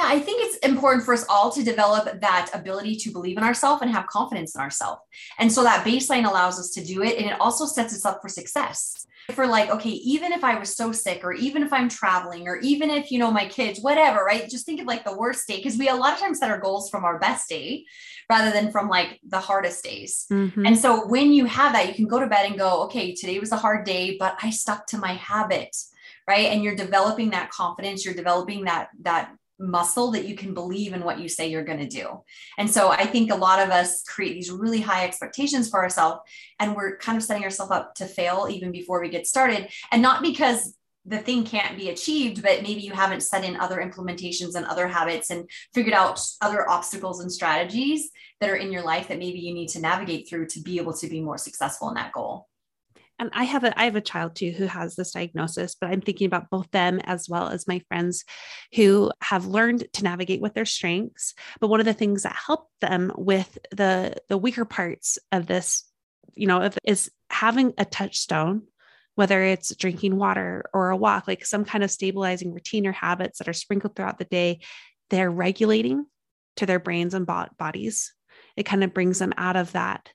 [0.00, 3.44] Yeah, I think it's important for us all to develop that ability to believe in
[3.44, 5.02] ourselves and have confidence in ourselves.
[5.38, 7.18] And so that baseline allows us to do it.
[7.18, 9.06] And it also sets us up for success.
[9.32, 12.56] For like, okay, even if I was so sick, or even if I'm traveling, or
[12.60, 14.48] even if, you know, my kids, whatever, right?
[14.48, 15.62] Just think of like the worst day.
[15.62, 17.84] Cause we a lot of times set our goals from our best day
[18.30, 20.24] rather than from like the hardest days.
[20.32, 20.64] Mm-hmm.
[20.64, 23.38] And so when you have that, you can go to bed and go, okay, today
[23.38, 25.76] was a hard day, but I stuck to my habit
[26.28, 30.92] right and you're developing that confidence you're developing that that muscle that you can believe
[30.92, 32.22] in what you say you're going to do.
[32.58, 36.20] And so I think a lot of us create these really high expectations for ourselves
[36.58, 39.68] and we're kind of setting ourselves up to fail even before we get started.
[39.92, 40.74] And not because
[41.06, 44.86] the thing can't be achieved, but maybe you haven't set in other implementations and other
[44.86, 49.38] habits and figured out other obstacles and strategies that are in your life that maybe
[49.38, 52.49] you need to navigate through to be able to be more successful in that goal
[53.20, 56.00] and I have a I have a child too who has this diagnosis, but I'm
[56.00, 58.24] thinking about both them as well as my friends
[58.74, 61.34] who have learned to navigate with their strengths.
[61.60, 65.84] But one of the things that helped them with the the weaker parts of this,
[66.34, 68.62] you know, is having a touchstone,
[69.16, 73.38] whether it's drinking water or a walk, like some kind of stabilizing routine or habits
[73.38, 74.60] that are sprinkled throughout the day.
[75.10, 76.06] They're regulating
[76.56, 78.14] to their brains and bodies.
[78.56, 80.08] It kind of brings them out of that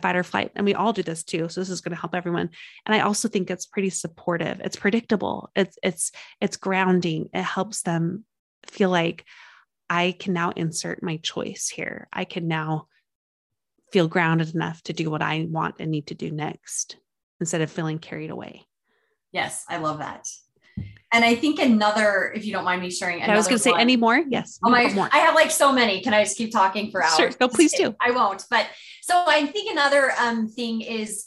[0.00, 0.52] fight or flight.
[0.54, 1.48] And we all do this too.
[1.48, 2.50] So this is going to help everyone.
[2.86, 4.60] And I also think it's pretty supportive.
[4.60, 5.50] It's predictable.
[5.56, 7.28] It's it's it's grounding.
[7.32, 8.24] It helps them
[8.66, 9.24] feel like
[9.90, 12.08] I can now insert my choice here.
[12.12, 12.86] I can now
[13.92, 16.96] feel grounded enough to do what I want and need to do next
[17.40, 18.66] instead of feeling carried away.
[19.32, 20.26] Yes, I love that.
[21.10, 23.72] And I think another, if you don't mind me sharing, I was going to say
[23.76, 24.22] any more.
[24.28, 24.58] Yes.
[24.62, 25.08] Oh my, more.
[25.10, 26.02] I have like so many.
[26.02, 27.16] Can I just keep talking for hours?
[27.16, 27.30] Sure.
[27.40, 27.96] No, please do.
[28.00, 28.44] I won't.
[28.50, 28.66] But
[29.02, 31.26] so I think another um, thing is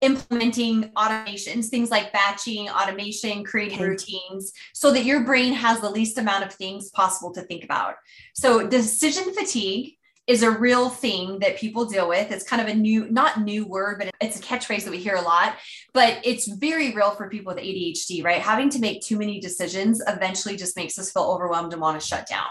[0.00, 3.88] implementing automations, things like batching, automation, creating okay.
[3.88, 7.96] routines, so that your brain has the least amount of things possible to think about.
[8.34, 9.96] So decision fatigue
[10.30, 12.30] is a real thing that people deal with.
[12.30, 15.16] It's kind of a new, not new word, but it's a catchphrase that we hear
[15.16, 15.56] a lot.
[15.92, 18.40] But it's very real for people with ADHD, right?
[18.40, 22.06] Having to make too many decisions eventually just makes us feel overwhelmed and want to
[22.06, 22.46] shut down.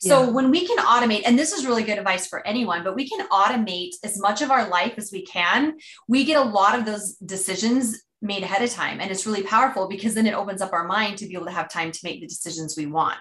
[0.00, 0.30] So yeah.
[0.30, 3.26] when we can automate, and this is really good advice for anyone, but we can
[3.30, 5.74] automate as much of our life as we can,
[6.06, 9.00] we get a lot of those decisions made ahead of time.
[9.00, 11.52] And it's really powerful because then it opens up our mind to be able to
[11.52, 13.18] have time to make the decisions we want.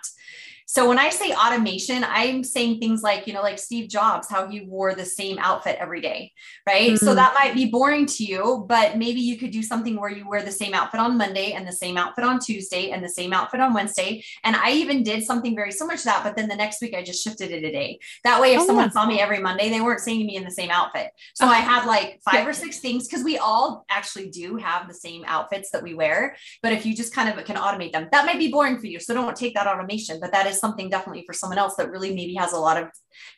[0.66, 4.48] So when I say automation, I'm saying things like, you know, like Steve Jobs, how
[4.48, 6.32] he wore the same outfit every day,
[6.68, 6.94] right?
[6.94, 7.06] Mm-hmm.
[7.06, 10.28] So that might be boring to you, but maybe you could do something where you
[10.28, 13.34] wear the same outfit on Monday and the same outfit on Tuesday and the same
[13.34, 14.24] outfit on Wednesday.
[14.44, 17.04] And I even did something very similar to that, but then the next week I
[17.04, 18.00] just shifted it a day.
[18.24, 18.92] That way, if oh, someone yeah.
[18.92, 21.12] saw me every Monday, they weren't seeing me in the same outfit.
[21.36, 24.94] So I had like five or six things because we all actually do have the
[24.94, 26.36] same outfits that we wear.
[26.62, 29.00] But if you just kind of can automate them, that might be boring for you.
[29.00, 32.14] So don't take that automation, but that is something definitely for someone else that really
[32.14, 32.90] maybe has a lot of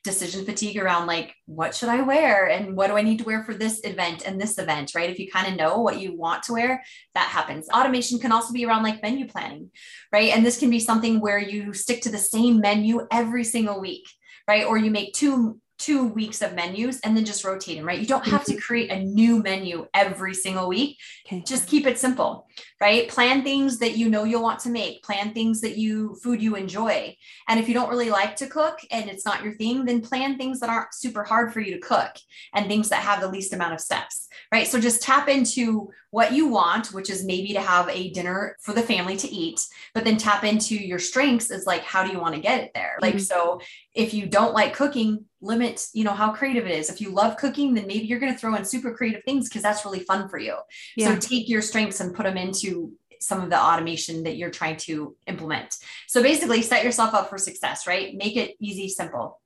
[0.03, 3.43] decision fatigue around like what should i wear and what do i need to wear
[3.43, 5.09] for this event and this event right?
[5.09, 7.67] If you kind of know what you want to wear that happens.
[7.69, 9.71] Automation can also be around like menu planning
[10.11, 10.35] right?
[10.35, 14.07] And this can be something where you stick to the same menu every single week
[14.47, 14.65] right?
[14.65, 17.99] Or you make two two weeks of menus and then just rotate them, right?
[17.99, 18.61] You don't have to mm-hmm.
[18.61, 20.97] create a new menu every single week.
[21.25, 21.43] Okay.
[21.45, 22.47] Just keep it simple,
[22.79, 23.09] right?
[23.09, 26.55] Plan things that you know you'll want to make, plan things that you food you
[26.55, 27.15] enjoy.
[27.49, 30.37] And if you don't really like to cook and it's not your thing, then plan
[30.37, 32.15] things that aren't super hard for you to cook
[32.53, 34.67] and things that have the least amount of steps, right?
[34.67, 38.71] So just tap into what you want, which is maybe to have a dinner for
[38.71, 39.59] the family to eat,
[39.93, 42.71] but then tap into your strengths is like, how do you want to get it
[42.73, 42.95] there?
[43.01, 43.17] Mm-hmm.
[43.17, 43.59] Like, so
[43.93, 46.89] if you don't like cooking, limit, you know, how creative it is.
[46.89, 49.61] If you love cooking, then maybe you're going to throw in super creative things because
[49.61, 50.57] that's really fun for you.
[50.97, 51.13] Yeah.
[51.13, 54.77] So take your strengths and put them into some of the automation that you're trying
[54.77, 55.75] to implement.
[56.07, 58.15] So basically set yourself up for success, right?
[58.15, 59.39] Make it easy, simple.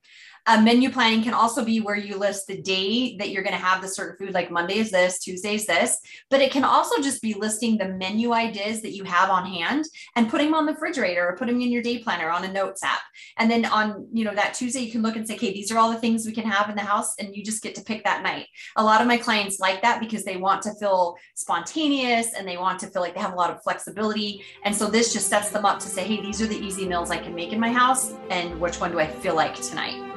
[0.57, 3.81] Menu planning can also be where you list the day that you're going to have
[3.81, 5.97] the certain food, like Monday is this, Tuesday is this,
[6.29, 9.85] but it can also just be listing the menu ideas that you have on hand
[10.15, 12.51] and putting them on the refrigerator or putting them in your day planner on a
[12.51, 13.01] notes app.
[13.37, 15.77] And then on, you know, that Tuesday, you can look and say, okay, these are
[15.77, 17.15] all the things we can have in the house.
[17.19, 18.47] And you just get to pick that night.
[18.75, 22.57] A lot of my clients like that because they want to feel spontaneous and they
[22.57, 24.43] want to feel like they have a lot of flexibility.
[24.63, 27.11] And so this just sets them up to say, hey, these are the easy meals
[27.11, 28.13] I can make in my house.
[28.29, 30.08] And which one do I feel like tonight?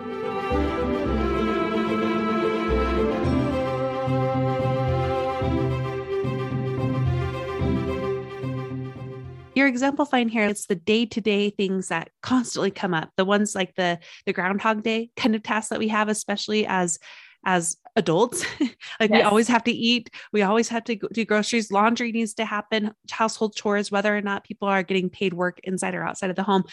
[9.63, 13.97] You're exemplifying here it's the day-to-day things that constantly come up the ones like the
[14.27, 16.99] the groundhog day kind of tasks that we have especially as
[17.45, 18.45] as adults
[19.01, 19.19] like yes.
[19.19, 22.93] we always have to eat we always have to do groceries laundry needs to happen
[23.11, 26.43] household chores whether or not people are getting paid work inside or outside of the
[26.43, 26.65] home.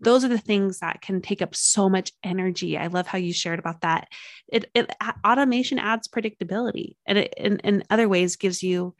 [0.00, 2.78] Those are the things that can take up so much energy.
[2.78, 4.08] I love how you shared about that.
[4.46, 4.90] It, it
[5.24, 8.94] automation adds predictability and it in, in other ways gives you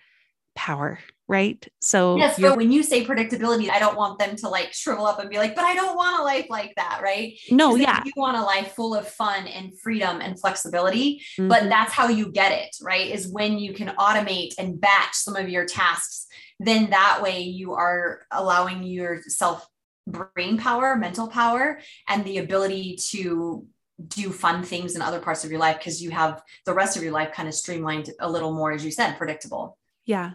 [0.54, 1.66] power right?
[1.80, 5.20] So yes, but when you say predictability, I don't want them to like shrivel up
[5.20, 7.38] and be like, but I don't want a life like that, right?
[7.50, 8.02] No, yeah.
[8.04, 11.48] You want a life full of fun and freedom and flexibility, mm-hmm.
[11.48, 13.10] but that's how you get it, right?
[13.10, 16.26] Is when you can automate and batch some of your tasks.
[16.58, 19.68] Then that way you are allowing yourself
[20.06, 23.66] brain power, mental power, and the ability to
[24.06, 27.02] do fun things in other parts of your life because you have the rest of
[27.02, 29.77] your life kind of streamlined a little more, as you said, predictable.
[30.08, 30.30] Yeah.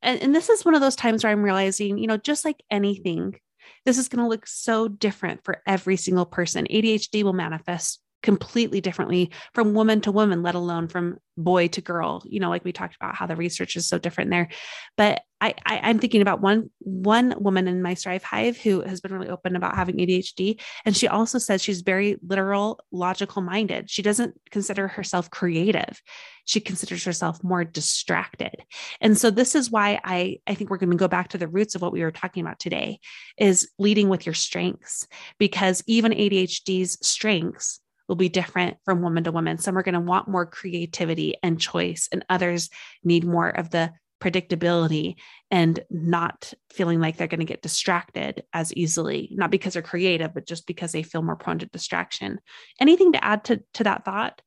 [0.00, 2.56] And, and this is one of those times where I'm realizing, you know, just like
[2.70, 3.38] anything,
[3.84, 6.66] this is going to look so different for every single person.
[6.70, 12.22] ADHD will manifest completely differently from woman to woman, let alone from boy to girl.
[12.26, 14.48] You know, like we talked about how the research is so different there.
[14.96, 19.00] But I, I am thinking about one one woman in my Strive Hive who has
[19.00, 23.88] been really open about having ADHD, and she also says she's very literal, logical minded.
[23.88, 26.02] She doesn't consider herself creative.
[26.44, 28.54] She considers herself more distracted.
[29.00, 31.48] And so this is why I I think we're going to go back to the
[31.48, 32.98] roots of what we were talking about today
[33.38, 35.06] is leading with your strengths
[35.38, 37.80] because even ADHD's strengths
[38.10, 39.56] will be different from woman to woman.
[39.56, 42.68] Some are going to want more creativity and choice, and others
[43.04, 45.14] need more of the predictability
[45.48, 50.34] and not feeling like they're going to get distracted as easily, not because they're creative,
[50.34, 52.40] but just because they feel more prone to distraction.
[52.80, 54.42] Anything to add to, to that thought?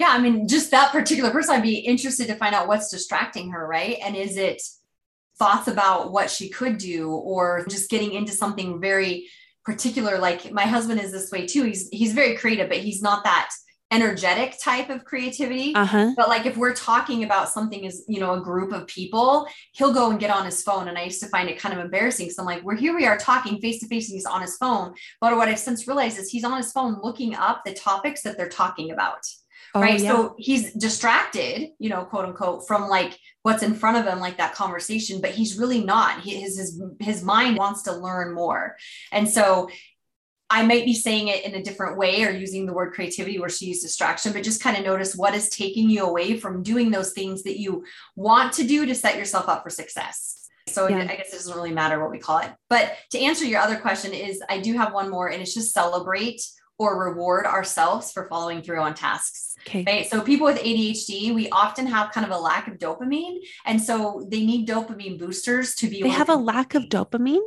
[0.00, 3.52] Yeah, I mean, just that particular person, I'd be interested to find out what's distracting
[3.52, 3.96] her, right?
[4.04, 4.60] And is it
[5.38, 9.28] thoughts about what she could do or just getting into something very
[9.64, 11.64] particular like my husband is this way too.
[11.64, 13.50] He's he's very creative but he's not that
[13.92, 15.74] energetic type of creativity.
[15.74, 16.12] Uh-huh.
[16.16, 19.92] but like if we're talking about something as you know a group of people he'll
[19.92, 22.30] go and get on his phone and i used to find it kind of embarrassing
[22.30, 24.56] so i'm like we're here we are talking face to face and he's on his
[24.56, 24.94] phone.
[25.20, 28.36] But what i've since realized is he's on his phone looking up the topics that
[28.36, 29.26] they're talking about
[29.74, 30.10] oh, right yeah.
[30.10, 34.36] so he's distracted you know quote unquote from like what's in front of him like
[34.38, 38.76] that conversation but he's really not he, his his his mind wants to learn more
[39.12, 39.68] and so
[40.52, 43.48] I might be saying it in a different way or using the word creativity where
[43.48, 46.90] she used distraction, but just kind of notice what is taking you away from doing
[46.90, 47.84] those things that you
[48.16, 50.48] want to do to set yourself up for success.
[50.68, 50.98] So yeah.
[50.98, 52.50] I guess it doesn't really matter what we call it.
[52.68, 55.72] But to answer your other question is I do have one more and it's just
[55.72, 56.42] celebrate
[56.80, 59.54] or reward ourselves for following through on tasks.
[59.66, 59.84] Okay.
[59.86, 60.06] Right.
[60.10, 63.36] So people with ADHD, we often have kind of a lack of dopamine.
[63.66, 67.42] And so they need dopamine boosters to be They have to- a lack of dopamine?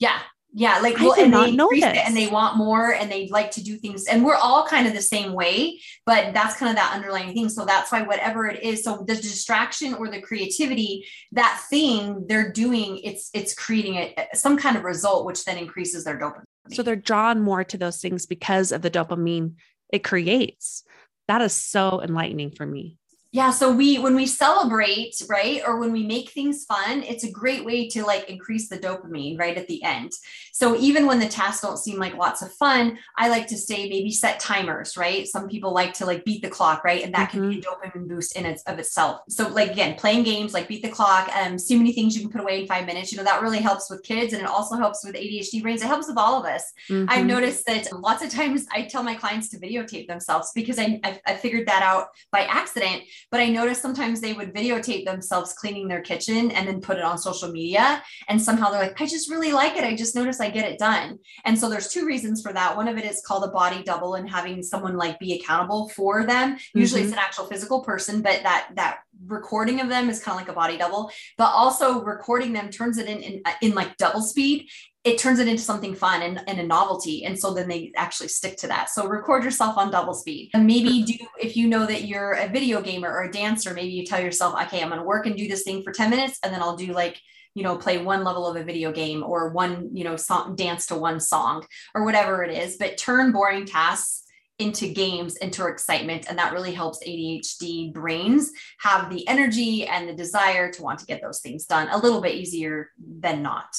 [0.00, 0.18] Yeah.
[0.54, 1.82] Yeah, like well, and they know this.
[1.84, 4.04] and they want more and they like to do things.
[4.06, 7.48] And we're all kind of the same way, but that's kind of that underlying thing.
[7.48, 12.52] So that's why whatever it is, so the distraction or the creativity, that thing they're
[12.52, 16.44] doing, it's it's creating a, some kind of result, which then increases their dopamine.
[16.70, 19.54] So they're drawn more to those things because of the dopamine
[19.92, 20.84] it creates.
[21.28, 22.98] That is so enlightening for me
[23.32, 27.30] yeah so we when we celebrate right or when we make things fun it's a
[27.30, 30.12] great way to like increase the dopamine right at the end
[30.52, 33.88] so even when the tasks don't seem like lots of fun i like to say
[33.88, 37.30] maybe set timers right some people like to like beat the clock right and that
[37.30, 37.40] mm-hmm.
[37.40, 37.98] can be a mm-hmm.
[37.98, 41.34] dopamine boost in its of itself so like again playing games like beat the clock
[41.34, 43.60] um see many things you can put away in five minutes you know that really
[43.60, 46.44] helps with kids and it also helps with adhd brains it helps with all of
[46.44, 47.08] us mm-hmm.
[47.08, 51.00] i've noticed that lots of times i tell my clients to videotape themselves because i
[51.02, 55.52] i, I figured that out by accident but I noticed sometimes they would videotape themselves
[55.52, 58.02] cleaning their kitchen and then put it on social media.
[58.28, 59.84] And somehow they're like, I just really like it.
[59.84, 61.18] I just notice I get it done.
[61.44, 62.76] And so there's two reasons for that.
[62.76, 66.24] One of it is called a body double and having someone like be accountable for
[66.24, 66.56] them.
[66.74, 67.08] Usually mm-hmm.
[67.08, 70.50] it's an actual physical person, but that that recording of them is kind of like
[70.50, 71.10] a body double.
[71.38, 74.68] But also recording them turns it in in, in like double speed
[75.04, 77.24] it turns it into something fun and, and a novelty.
[77.24, 78.88] And so then they actually stick to that.
[78.88, 80.50] So record yourself on double speed.
[80.54, 83.90] And maybe do, if you know that you're a video gamer or a dancer, maybe
[83.90, 86.38] you tell yourself, okay, I'm going to work and do this thing for 10 minutes.
[86.44, 87.20] And then I'll do like,
[87.54, 90.86] you know, play one level of a video game or one, you know, song, dance
[90.86, 94.22] to one song or whatever it is, but turn boring tasks
[94.60, 96.26] into games, into excitement.
[96.28, 101.06] And that really helps ADHD brains have the energy and the desire to want to
[101.06, 103.74] get those things done a little bit easier than not.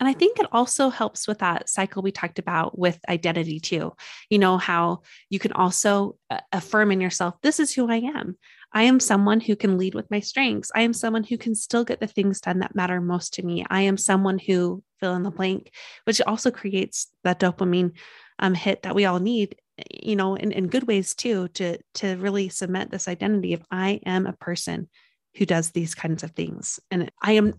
[0.00, 3.94] And I think it also helps with that cycle we talked about with identity too.
[4.30, 8.36] You know, how you can also uh, affirm in yourself, this is who I am.
[8.72, 10.70] I am someone who can lead with my strengths.
[10.74, 13.64] I am someone who can still get the things done that matter most to me.
[13.68, 15.72] I am someone who fill in the blank,
[16.04, 17.92] which also creates that dopamine
[18.38, 19.56] um, hit that we all need,
[19.90, 24.00] you know, in, in good ways too, to, to really cement this identity of I
[24.04, 24.88] am a person
[25.36, 26.78] who does these kinds of things.
[26.90, 27.54] And I am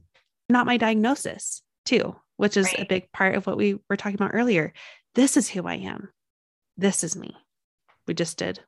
[0.47, 2.79] not my diagnosis too which is right.
[2.79, 4.71] a big part of what we were talking about earlier.
[5.13, 6.07] This is who I am.
[6.77, 7.35] This is me.
[8.07, 8.61] We just did.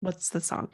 [0.00, 0.70] What's the song?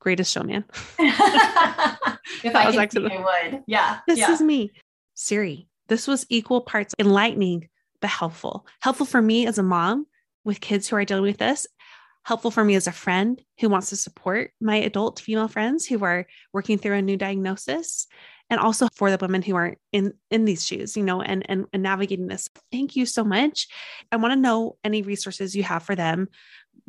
[0.00, 0.64] Greatest Showman.
[0.98, 3.62] if I was actually, I would.
[3.66, 3.98] Yeah.
[4.06, 4.32] This yeah.
[4.32, 4.72] is me.
[5.18, 7.68] Ceri, this was equal parts enlightening
[8.00, 8.66] but helpful.
[8.80, 10.06] Helpful for me as a mom
[10.44, 11.66] with kids who are dealing with this,
[12.22, 16.02] helpful for me as a friend who wants to support my adult female friends who
[16.02, 18.06] are working through a new diagnosis,
[18.48, 21.66] and also for the women who are in in these shoes you know and and,
[21.72, 22.48] and navigating this.
[22.70, 23.68] Thank you so much.
[24.12, 26.28] I want to know any resources you have for them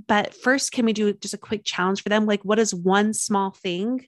[0.05, 2.25] but first can we do just a quick challenge for them?
[2.25, 4.05] Like what is one small thing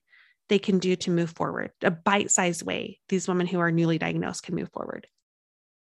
[0.50, 4.44] they can do to move forward a bite-sized way these women who are newly diagnosed
[4.44, 5.08] can move forward?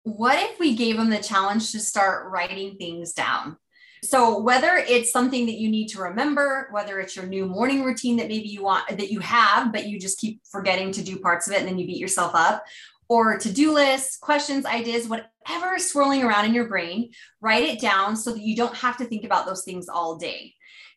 [0.03, 3.57] What if we gave them the challenge to start writing things down
[4.03, 8.17] so whether it's something that you need to remember, whether it's your new morning routine
[8.17, 11.47] that maybe you want that you have, but you just keep forgetting to do parts
[11.47, 12.63] of it and then you beat yourself up,
[13.09, 17.09] or to-do lists, questions, ideas, whatever is swirling around in your brain,
[17.41, 20.53] write it down so that you don't have to think about those things all day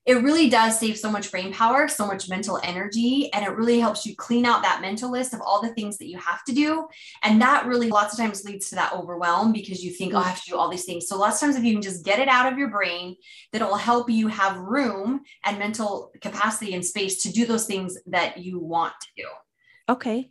[0.06, 3.78] it really does save so much brain power, so much mental energy, and it really
[3.78, 6.52] helps you clean out that mental list of all the things that you have to
[6.52, 6.86] do.
[7.22, 10.28] And that really lots of times leads to that overwhelm because you think, oh, I
[10.28, 11.06] have to do all these things.
[11.06, 13.16] So lots of times, if you can just get it out of your brain,
[13.52, 17.98] that will help you have room and mental capacity and space to do those things
[18.06, 19.28] that you want to do.
[19.88, 20.30] Okay.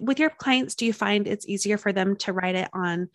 [0.00, 3.08] With your clients, do you find it's easier for them to write it on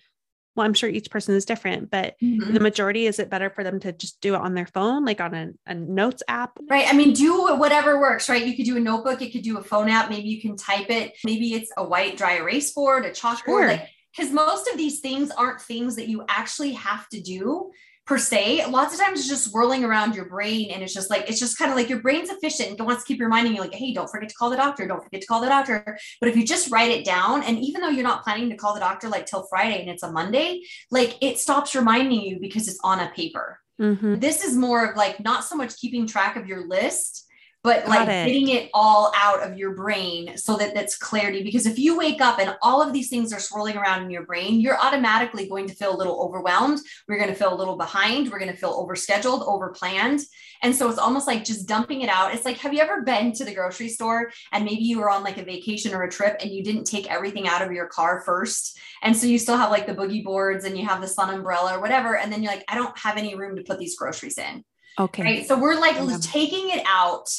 [0.58, 2.54] well i'm sure each person is different but mm-hmm.
[2.54, 5.22] the majority is it better for them to just do it on their phone like
[5.22, 8.76] on a, a, notes app right i mean do whatever works right you could do
[8.76, 11.72] a notebook it could do a phone app maybe you can type it maybe it's
[11.78, 13.68] a white dry erase board a chalkboard sure.
[13.68, 17.72] like because most of these things aren't things that you actually have to do
[18.08, 18.66] per se.
[18.68, 21.58] Lots of times it's just swirling around your brain and it's just like, it's just
[21.58, 24.10] kind of like your brain's efficient and wants to keep reminding you like, hey, don't
[24.10, 24.88] forget to call the doctor.
[24.88, 25.98] Don't forget to call the doctor.
[26.22, 28.74] But if you just write it down, and even though you're not planning to call
[28.74, 32.70] the doctor like till Friday and it's a Monday, like it stops reminding you because
[32.70, 33.60] it's on a paper.
[33.80, 34.20] Mm-hmm.
[34.20, 37.27] This is more of like not so much keeping track of your list
[37.68, 38.28] but Got like it.
[38.28, 41.44] getting it all out of your brain so that that's clarity.
[41.44, 44.26] Because if you wake up and all of these things are swirling around in your
[44.26, 46.80] brain, you're automatically going to feel a little overwhelmed.
[47.10, 48.32] We're going to feel a little behind.
[48.32, 50.22] We're going to feel overscheduled, overplanned.
[50.64, 52.34] And so it's almost like just dumping it out.
[52.34, 55.26] It's like, have you ever been to the grocery store and maybe you were on
[55.26, 58.22] like a vacation or a trip and you didn't take everything out of your car
[58.22, 58.80] first?
[59.02, 61.76] And so you still have like the boogie boards and you have the sun umbrella
[61.76, 62.16] or whatever.
[62.16, 64.64] And then you're like, I don't have any room to put these groceries in.
[64.98, 65.24] Okay.
[65.24, 65.48] Right.
[65.48, 67.30] So we're like taking it out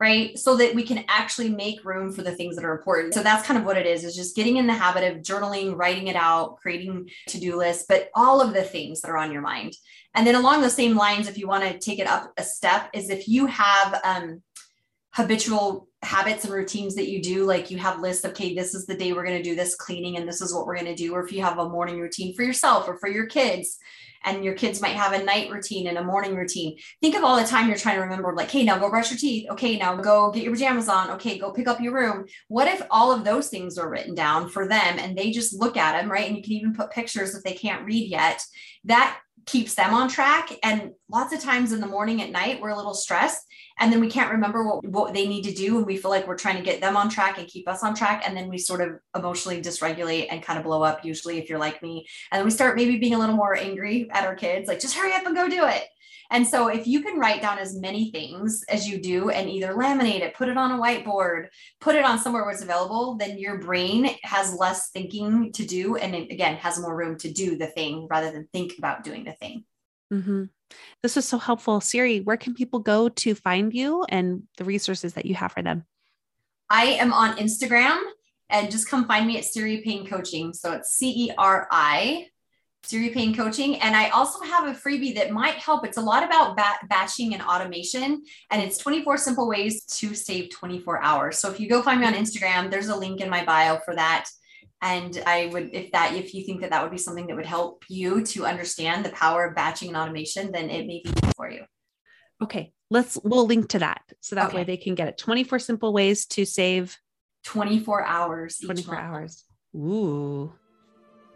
[0.00, 0.38] right?
[0.38, 3.14] So that we can actually make room for the things that are important.
[3.14, 5.76] So that's kind of what it is is just getting in the habit of journaling
[5.76, 9.42] writing it out creating to-do lists but all of the things that are on your
[9.42, 9.74] mind.
[10.14, 12.90] And then along the same lines if you want to take it up a step
[12.92, 14.42] is if you have um,
[15.14, 18.94] habitual habits and routines that you do like you have lists okay this is the
[18.94, 21.12] day we're going to do this cleaning and this is what we're going to do
[21.12, 23.78] or if you have a morning routine for yourself or for your kids
[24.24, 26.78] and your kids might have a night routine and a morning routine.
[27.00, 29.18] Think of all the time you're trying to remember, like, hey, now go brush your
[29.18, 29.48] teeth.
[29.50, 31.10] Okay, now go get your pajamas on.
[31.10, 32.26] Okay, go pick up your room.
[32.48, 35.76] What if all of those things are written down for them and they just look
[35.76, 36.26] at them, right?
[36.26, 38.42] And you can even put pictures if they can't read yet.
[38.84, 40.50] That keeps them on track.
[40.62, 43.46] And lots of times in the morning at night, we're a little stressed
[43.80, 46.26] and then we can't remember what, what they need to do and we feel like
[46.26, 48.58] we're trying to get them on track and keep us on track and then we
[48.58, 52.38] sort of emotionally dysregulate and kind of blow up usually if you're like me and
[52.38, 55.12] then we start maybe being a little more angry at our kids like just hurry
[55.12, 55.84] up and go do it
[56.30, 59.74] and so if you can write down as many things as you do and either
[59.74, 61.48] laminate it, put it on a whiteboard,
[61.80, 65.96] put it on somewhere where it's available, then your brain has less thinking to do.
[65.96, 69.24] And it, again, has more room to do the thing rather than think about doing
[69.24, 69.64] the thing.
[70.12, 70.44] Mm-hmm.
[71.02, 71.80] This is so helpful.
[71.80, 75.62] Ceri, where can people go to find you and the resources that you have for
[75.62, 75.86] them?
[76.68, 77.98] I am on Instagram
[78.50, 80.52] and just come find me at Ceri Payne Coaching.
[80.52, 82.28] So it's C E R I
[82.84, 83.76] Ceri Payne Coaching.
[83.80, 85.84] And I also have a freebie that might help.
[85.84, 90.50] It's a lot about bat- batching and automation, and it's 24 simple ways to save
[90.50, 91.38] 24 hours.
[91.38, 93.94] So if you go find me on Instagram, there's a link in my bio for
[93.94, 94.26] that.
[94.80, 97.46] And I would, if that, if you think that that would be something that would
[97.46, 101.50] help you to understand the power of batching and automation, then it may be for
[101.50, 101.64] you.
[102.40, 104.58] Okay, let's we'll link to that so that okay.
[104.58, 105.18] way they can get it.
[105.18, 106.96] 24 simple ways to save
[107.44, 108.58] 24 hours.
[108.58, 109.44] 24 hours.
[109.74, 110.52] Ooh.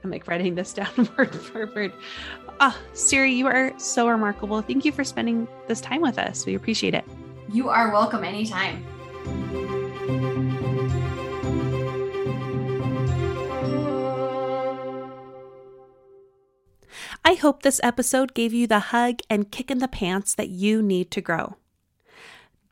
[0.05, 1.92] I'm like writing this down word for word.
[2.61, 4.61] Ah, oh, Ceri, you are so remarkable.
[4.62, 6.44] Thank you for spending this time with us.
[6.44, 7.05] We appreciate it.
[7.53, 8.84] You are welcome anytime.
[17.24, 20.82] I hope this episode gave you the hug and kick in the pants that you
[20.82, 21.57] need to grow.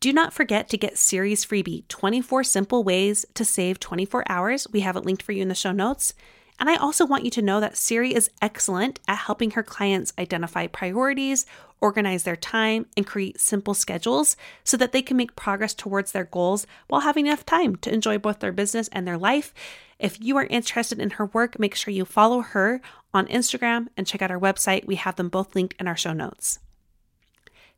[0.01, 4.66] Do not forget to get Ceri's freebie 24 Simple Ways to Save 24 Hours.
[4.72, 6.14] We have it linked for you in the show notes.
[6.61, 10.13] And I also want you to know that Ceri is excellent at helping her clients
[10.19, 11.47] identify priorities,
[11.81, 16.25] organize their time, and create simple schedules so that they can make progress towards their
[16.25, 19.55] goals while having enough time to enjoy both their business and their life.
[19.99, 22.83] If you are interested in her work, make sure you follow her
[23.15, 24.87] on Instagram and check out our website.
[24.87, 26.59] We have them both linked in our show notes.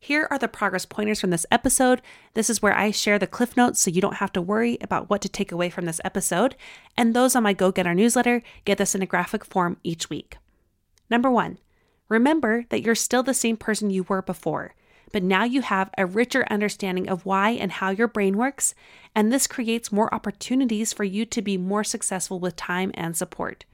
[0.04, 2.02] Here are the progress pointers from this episode.
[2.34, 5.08] This is where I share the cliff notes so you don't have to worry about
[5.08, 6.56] what to take away from this episode.
[6.96, 10.38] And those on my Go Getter newsletter get this in a graphic form each week.
[11.08, 11.58] Number one,
[12.08, 14.74] remember that you're still the same person you were before,
[15.12, 18.74] but now you have a richer understanding of why and how your brain works,
[19.14, 23.64] and this creates more opportunities for you to be more successful with time and support.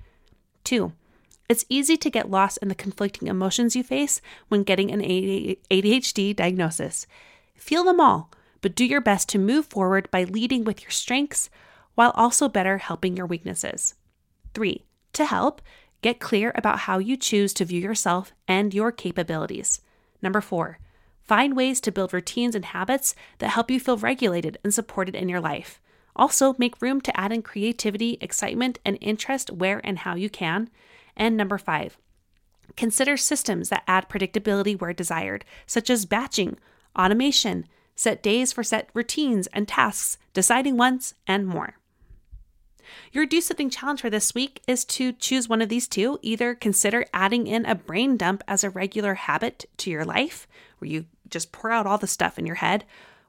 [0.63, 0.93] Two,
[1.49, 6.37] it's easy to get lost in the conflicting emotions you face when getting an ADHD
[6.37, 7.07] diagnosis.
[7.57, 8.31] Feel them all,
[8.61, 11.49] but do your best to move forward by leading with your strengths
[11.95, 13.95] while also better helping your weaknesses.
[14.55, 14.85] Three,
[15.15, 15.63] to help,
[16.03, 19.81] get clear about how you choose to view yourself and your capabilities.
[20.23, 20.79] Number four,
[21.23, 25.29] find ways to build routines and habits that help you feel regulated and supported in
[25.29, 25.81] your life.
[26.15, 30.69] Also, make room to add in creativity, excitement, and interest where and how you can.
[31.19, 31.99] And number five,
[32.77, 36.57] consider systems that add predictability where desired, such as batching,
[36.97, 37.67] automation,
[37.97, 41.75] set days for set routines and tasks, deciding once, and more.
[43.13, 46.19] Your do something challenge for this week is to choose one of these two.
[46.23, 50.47] Either consider adding in a brain dump as a regular habit to your life,
[50.79, 52.85] where you just pour out all the stuff in your head,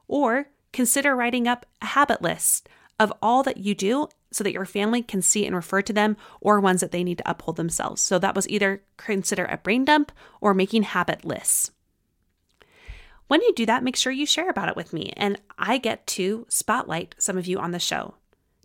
[0.08, 2.68] or consider writing up a habit list
[3.00, 6.16] of all that you do so that your family can see and refer to them
[6.40, 8.00] or ones that they need to uphold themselves.
[8.00, 11.72] So that was either consider a brain dump or making habit lists.
[13.26, 16.06] When you do that, make sure you share about it with me, and I get
[16.08, 18.14] to spotlight some of you on the show.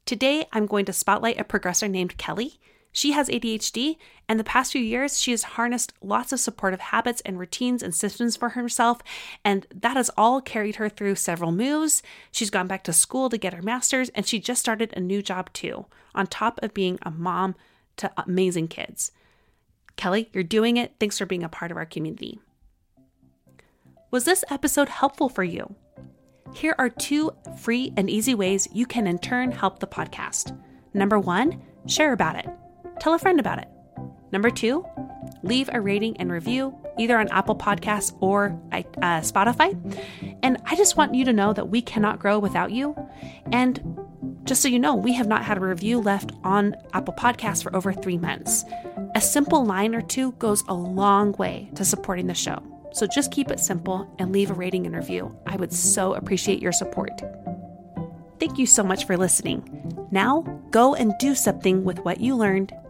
[0.06, 2.60] Today, I'm going to spotlight a progressor named Kelly.
[2.96, 3.98] She has ADHD,
[4.30, 7.94] and the past few years, she has harnessed lots of supportive habits and routines and
[7.94, 9.02] systems for herself,
[9.44, 12.02] and that has all carried her through several moves.
[12.32, 15.22] She's gone back to school to get her master's, and she just started a new
[15.22, 17.56] job too, on top of being a mom
[17.98, 19.12] to amazing kids.
[19.98, 20.94] Kelly, you're doing it.
[20.98, 22.40] Thanks for being a part of our community.
[24.10, 25.76] Was this episode helpful for you?
[26.54, 30.58] Here are two free and easy ways you can in turn help the podcast.
[30.94, 32.48] Number one, share about it
[33.00, 33.68] tell a friend about it.
[34.32, 34.86] Number two,
[35.44, 39.74] leave a rating and review either on Apple Podcasts or uh, Spotify.
[40.44, 42.96] And I just want you to know that we cannot grow without you.
[43.52, 43.82] And
[44.44, 47.76] just so you know, we have not had a review left on Apple Podcasts for
[47.76, 48.64] over three months.
[49.16, 52.62] A simple line or two goes a long way to supporting the show.
[52.94, 55.38] So just keep it simple and leave a rating and review.
[55.46, 57.22] I would so appreciate your support.
[58.40, 60.08] Thank you so much for listening.
[60.12, 60.42] Now,
[60.72, 62.74] go and do something with what you learned